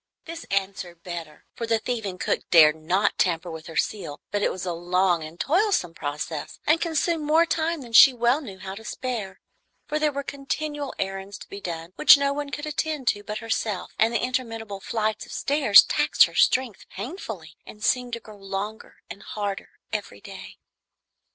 This 0.25 0.45
answered 0.45 1.03
better, 1.03 1.45
for 1.53 1.67
the 1.67 1.77
thieving 1.77 2.17
cook 2.17 2.39
dared 2.49 2.75
not 2.75 3.19
tamper 3.19 3.51
with 3.51 3.67
her 3.67 3.77
seal; 3.77 4.19
but 4.31 4.41
it 4.41 4.51
was 4.51 4.65
a 4.65 4.73
long 4.73 5.21
and 5.23 5.39
toilsome 5.39 5.93
process, 5.93 6.59
and 6.65 6.81
consumed 6.81 7.23
more 7.23 7.45
time 7.45 7.81
than 7.81 7.93
she 7.93 8.11
well 8.11 8.41
knew 8.41 8.57
how 8.57 8.73
to 8.73 8.83
spare, 8.83 9.39
for 9.85 9.99
there 9.99 10.11
were 10.11 10.23
continual 10.23 10.95
errands 10.97 11.37
to 11.37 11.47
be 11.47 11.61
done 11.61 11.93
which 11.97 12.17
no 12.17 12.33
one 12.33 12.49
could 12.49 12.65
attend 12.65 13.07
to 13.09 13.21
but 13.23 13.37
herself, 13.37 13.91
and 13.99 14.11
the 14.11 14.23
interminable 14.23 14.79
flights 14.79 15.27
of 15.27 15.31
stairs 15.31 15.83
taxed 15.83 16.23
her 16.23 16.33
strength 16.33 16.89
painfully, 16.89 17.55
and 17.67 17.83
seemed 17.83 18.13
to 18.13 18.19
grow 18.19 18.37
longer 18.37 19.03
and 19.07 19.21
harder 19.21 19.69
every 19.93 20.19
day. 20.19 20.57